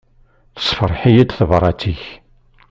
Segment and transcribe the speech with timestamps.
[0.55, 2.03] Tessefṛeḥ-iyi-d tebrat-ik.